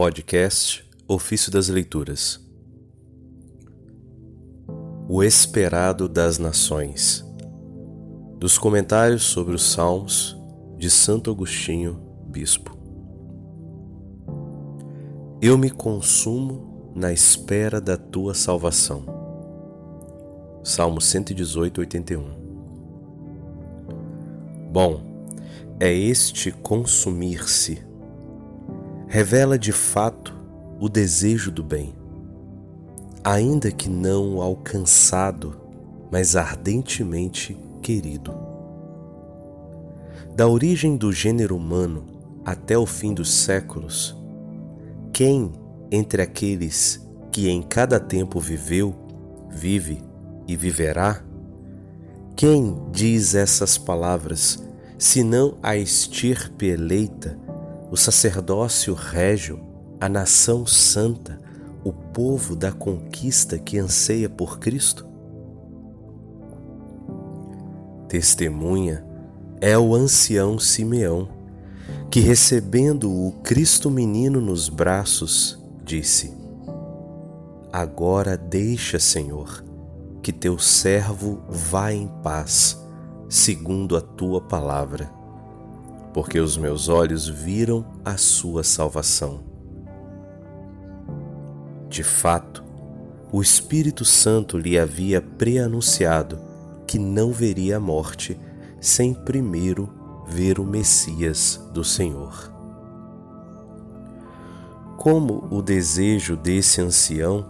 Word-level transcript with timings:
Podcast 0.00 0.88
Ofício 1.08 1.50
das 1.50 1.68
Leituras 1.68 2.40
O 5.08 5.24
Esperado 5.24 6.08
das 6.08 6.38
Nações 6.38 7.26
Dos 8.38 8.56
comentários 8.56 9.24
sobre 9.24 9.56
os 9.56 9.72
Salmos 9.72 10.38
de 10.76 10.88
Santo 10.88 11.32
Agostinho, 11.32 12.00
Bispo. 12.28 12.78
Eu 15.42 15.58
me 15.58 15.68
consumo 15.68 16.92
na 16.94 17.12
espera 17.12 17.80
da 17.80 17.96
tua 17.96 18.34
salvação. 18.34 19.02
Salmo 20.62 21.00
118, 21.00 21.80
81. 21.80 22.24
Bom, 24.70 25.02
é 25.80 25.92
este 25.92 26.52
consumir-se 26.52 27.87
revela 29.08 29.58
de 29.58 29.72
fato 29.72 30.34
o 30.78 30.86
desejo 30.86 31.50
do 31.50 31.64
bem, 31.64 31.94
ainda 33.24 33.70
que 33.70 33.88
não 33.88 34.42
alcançado, 34.42 35.56
mas 36.10 36.36
ardentemente 36.36 37.56
querido. 37.82 38.34
Da 40.36 40.46
origem 40.46 40.96
do 40.96 41.10
gênero 41.10 41.56
humano 41.56 42.04
até 42.44 42.76
o 42.76 42.84
fim 42.84 43.14
dos 43.14 43.32
séculos, 43.32 44.14
quem 45.10 45.52
entre 45.90 46.20
aqueles 46.20 47.04
que 47.32 47.48
em 47.48 47.62
cada 47.62 47.98
tempo 47.98 48.38
viveu, 48.38 48.94
vive 49.48 50.02
e 50.46 50.54
viverá? 50.54 51.24
Quem 52.36 52.76
diz 52.92 53.34
essas 53.34 53.78
palavras, 53.78 54.62
senão 54.98 55.56
a 55.62 55.76
estirpe 55.76 56.66
eleita? 56.66 57.47
O 57.90 57.96
sacerdócio 57.96 58.92
régio, 58.92 59.60
a 60.00 60.08
nação 60.08 60.66
santa, 60.66 61.40
o 61.82 61.92
povo 61.92 62.54
da 62.54 62.70
conquista 62.70 63.58
que 63.58 63.78
anseia 63.78 64.28
por 64.28 64.58
Cristo? 64.58 65.06
Testemunha 68.08 69.04
é 69.60 69.76
o 69.78 69.94
ancião 69.94 70.58
Simeão, 70.58 71.28
que 72.10 72.20
recebendo 72.20 73.10
o 73.10 73.32
Cristo 73.42 73.90
menino 73.90 74.40
nos 74.40 74.68
braços, 74.68 75.58
disse: 75.82 76.32
Agora 77.72 78.36
deixa, 78.36 78.98
Senhor, 78.98 79.64
que 80.22 80.32
teu 80.32 80.58
servo 80.58 81.42
vá 81.48 81.92
em 81.92 82.08
paz, 82.22 82.78
segundo 83.28 83.96
a 83.96 84.00
tua 84.00 84.40
palavra 84.40 85.17
porque 86.12 86.40
os 86.40 86.56
meus 86.56 86.88
olhos 86.88 87.28
viram 87.28 87.84
a 88.04 88.16
sua 88.16 88.62
salvação. 88.64 89.40
De 91.88 92.02
fato, 92.02 92.64
o 93.30 93.42
Espírito 93.42 94.04
Santo 94.04 94.56
lhe 94.56 94.78
havia 94.78 95.20
preanunciado 95.20 96.38
que 96.86 96.98
não 96.98 97.32
veria 97.32 97.76
a 97.76 97.80
morte 97.80 98.38
sem 98.80 99.12
primeiro 99.12 99.88
ver 100.26 100.58
o 100.58 100.64
Messias 100.64 101.60
do 101.72 101.84
Senhor. 101.84 102.52
Como 104.96 105.46
o 105.50 105.62
desejo 105.62 106.36
desse 106.36 106.80
ancião, 106.80 107.46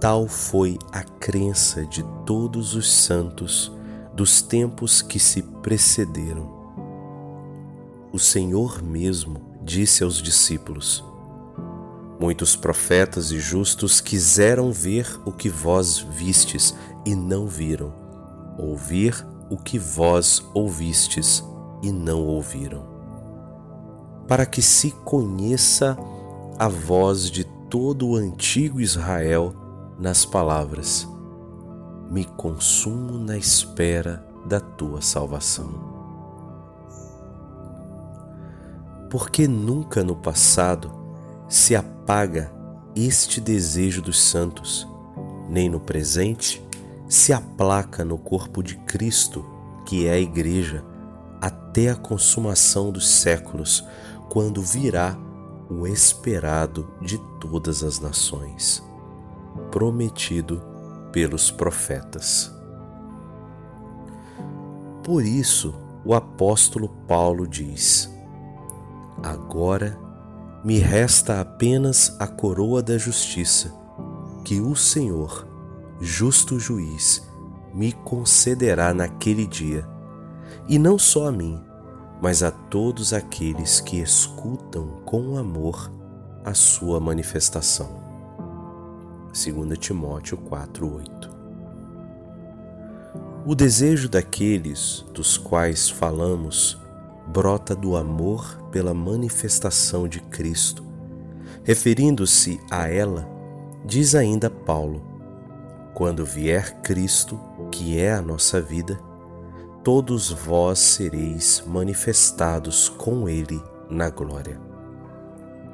tal 0.00 0.28
foi 0.28 0.78
a 0.92 1.02
crença 1.02 1.84
de 1.86 2.04
todos 2.26 2.74
os 2.74 2.92
santos 2.92 3.72
dos 4.14 4.42
tempos 4.42 5.00
que 5.00 5.18
se 5.18 5.42
precederam 5.42 6.57
o 8.12 8.18
Senhor 8.18 8.82
mesmo 8.82 9.40
disse 9.62 10.02
aos 10.02 10.22
discípulos: 10.22 11.04
Muitos 12.20 12.56
profetas 12.56 13.30
e 13.30 13.38
justos 13.38 14.00
quiseram 14.00 14.72
ver 14.72 15.06
o 15.24 15.32
que 15.32 15.48
vós 15.48 15.98
vistes 15.98 16.74
e 17.04 17.14
não 17.14 17.46
viram, 17.46 17.92
ouvir 18.58 19.26
o 19.50 19.56
que 19.56 19.78
vós 19.78 20.42
ouvistes 20.52 21.44
e 21.82 21.92
não 21.92 22.24
ouviram, 22.24 22.82
para 24.26 24.44
que 24.44 24.60
se 24.60 24.90
conheça 24.90 25.96
a 26.58 26.68
voz 26.68 27.30
de 27.30 27.44
todo 27.70 28.08
o 28.08 28.16
antigo 28.16 28.80
Israel 28.80 29.54
nas 29.98 30.24
palavras: 30.24 31.06
Me 32.10 32.24
consumo 32.24 33.18
na 33.18 33.36
espera 33.36 34.26
da 34.46 34.58
tua 34.58 35.00
salvação. 35.02 35.97
Porque 39.10 39.48
nunca 39.48 40.04
no 40.04 40.16
passado 40.16 40.90
se 41.48 41.74
apaga 41.74 42.52
este 42.94 43.40
desejo 43.40 44.02
dos 44.02 44.20
santos, 44.20 44.86
nem 45.48 45.68
no 45.68 45.80
presente 45.80 46.62
se 47.08 47.32
aplaca 47.32 48.04
no 48.04 48.18
corpo 48.18 48.62
de 48.62 48.76
Cristo, 48.76 49.44
que 49.86 50.06
é 50.06 50.12
a 50.12 50.20
Igreja, 50.20 50.84
até 51.40 51.88
a 51.88 51.96
consumação 51.96 52.90
dos 52.90 53.08
séculos, 53.08 53.82
quando 54.28 54.60
virá 54.60 55.16
o 55.70 55.86
esperado 55.86 56.90
de 57.00 57.18
todas 57.40 57.82
as 57.82 57.98
nações, 57.98 58.82
prometido 59.70 60.62
pelos 61.12 61.50
profetas. 61.50 62.52
Por 65.02 65.24
isso, 65.24 65.74
o 66.04 66.14
apóstolo 66.14 66.88
Paulo 67.06 67.46
diz: 67.46 68.10
Agora 69.22 69.98
me 70.64 70.78
resta 70.78 71.40
apenas 71.40 72.16
a 72.18 72.26
coroa 72.26 72.82
da 72.82 72.96
justiça, 72.98 73.72
que 74.44 74.60
o 74.60 74.76
Senhor, 74.76 75.46
justo 76.00 76.58
juiz, 76.58 77.28
me 77.74 77.92
concederá 77.92 78.94
naquele 78.94 79.46
dia, 79.46 79.86
e 80.68 80.78
não 80.78 80.98
só 80.98 81.28
a 81.28 81.32
mim, 81.32 81.60
mas 82.20 82.42
a 82.42 82.50
todos 82.50 83.12
aqueles 83.12 83.80
que 83.80 84.00
escutam 84.00 85.00
com 85.04 85.36
amor 85.36 85.90
a 86.44 86.54
sua 86.54 86.98
manifestação. 86.98 88.08
2 89.32 89.78
Timóteo 89.78 90.38
4:8 90.38 91.30
O 93.44 93.54
desejo 93.54 94.08
daqueles 94.08 95.04
dos 95.12 95.36
quais 95.36 95.88
falamos 95.88 96.78
brota 97.28 97.76
do 97.76 97.94
amor 97.94 98.58
pela 98.72 98.94
manifestação 98.94 100.08
de 100.08 100.20
Cristo. 100.20 100.82
Referindo-se 101.62 102.58
a 102.70 102.88
ela, 102.88 103.28
diz 103.84 104.14
ainda 104.14 104.48
Paulo: 104.48 105.02
Quando 105.94 106.24
vier 106.24 106.80
Cristo, 106.80 107.38
que 107.70 107.98
é 107.98 108.14
a 108.14 108.22
nossa 108.22 108.60
vida, 108.60 108.98
todos 109.84 110.30
vós 110.30 110.78
sereis 110.78 111.62
manifestados 111.66 112.88
com 112.88 113.28
Ele 113.28 113.62
na 113.90 114.08
glória. 114.08 114.58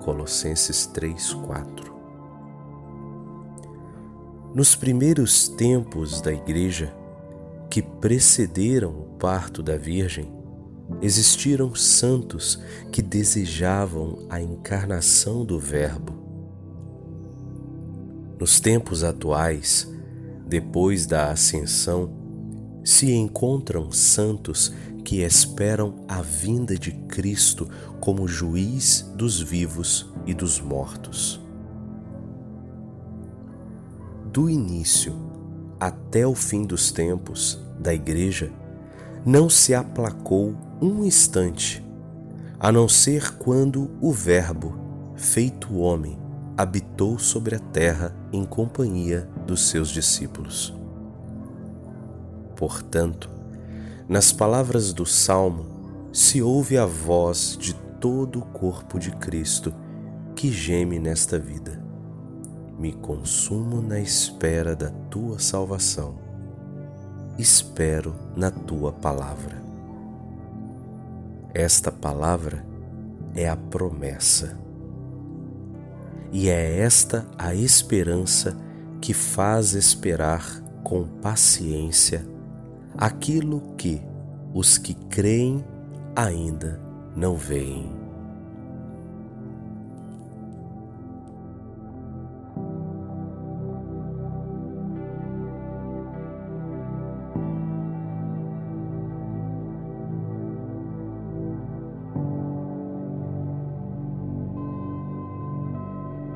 Colossenses 0.00 0.86
3, 0.86 1.32
4 1.32 1.94
Nos 4.52 4.74
primeiros 4.74 5.48
tempos 5.48 6.20
da 6.20 6.32
Igreja, 6.32 6.92
que 7.70 7.82
precederam 7.82 8.90
o 8.90 9.04
parto 9.18 9.62
da 9.62 9.76
Virgem, 9.76 10.32
existiram 11.02 11.74
santos 11.74 12.60
que 12.92 13.02
desejavam 13.02 14.26
a 14.30 14.40
encarnação 14.40 15.44
do 15.44 15.58
Verbo. 15.58 16.14
Nos 18.38 18.60
tempos 18.60 19.02
atuais, 19.02 19.90
depois 20.46 21.06
da 21.06 21.30
ascensão, 21.30 22.10
se 22.84 23.12
encontram 23.12 23.90
santos 23.90 24.72
que 25.04 25.22
esperam 25.22 26.04
a 26.08 26.20
vinda 26.22 26.76
de 26.76 26.92
Cristo 26.92 27.68
como 28.00 28.28
juiz 28.28 29.02
dos 29.16 29.40
vivos 29.40 30.12
e 30.26 30.34
dos 30.34 30.60
mortos. 30.60 31.40
Do 34.32 34.50
início 34.50 35.14
até 35.80 36.26
o 36.26 36.34
fim 36.34 36.64
dos 36.64 36.92
tempos 36.92 37.58
da 37.78 37.94
Igreja, 37.94 38.52
não 39.26 39.50
se 39.50 39.74
aplacou 39.74 40.54
um 40.80 41.02
instante, 41.02 41.84
a 42.60 42.70
não 42.70 42.88
ser 42.88 43.36
quando 43.38 43.90
o 44.00 44.12
Verbo, 44.12 44.78
feito 45.16 45.78
homem, 45.78 46.16
habitou 46.56 47.18
sobre 47.18 47.56
a 47.56 47.58
terra 47.58 48.14
em 48.32 48.44
companhia 48.44 49.28
dos 49.44 49.68
seus 49.68 49.88
discípulos. 49.88 50.72
Portanto, 52.54 53.28
nas 54.08 54.30
palavras 54.30 54.92
do 54.92 55.04
Salmo 55.04 55.66
se 56.12 56.40
ouve 56.40 56.78
a 56.78 56.86
voz 56.86 57.58
de 57.58 57.74
todo 58.00 58.38
o 58.38 58.46
corpo 58.46 58.96
de 58.96 59.10
Cristo 59.10 59.74
que 60.36 60.52
geme 60.52 61.00
nesta 61.00 61.36
vida. 61.36 61.82
Me 62.78 62.92
consumo 62.92 63.82
na 63.82 63.98
espera 63.98 64.76
da 64.76 64.90
tua 65.10 65.40
salvação 65.40 66.25
espero 67.38 68.14
na 68.36 68.50
tua 68.50 68.92
palavra. 68.92 69.62
Esta 71.54 71.90
palavra 71.90 72.64
é 73.34 73.48
a 73.48 73.56
promessa. 73.56 74.58
e 76.32 76.48
é 76.48 76.80
esta 76.80 77.26
a 77.38 77.54
esperança 77.54 78.56
que 79.00 79.14
faz 79.14 79.72
esperar 79.74 80.44
com 80.82 81.04
paciência 81.04 82.26
aquilo 82.96 83.60
que 83.76 84.02
os 84.52 84.78
que 84.78 84.94
creem 84.94 85.64
ainda 86.14 86.80
não 87.14 87.36
veem. 87.36 88.05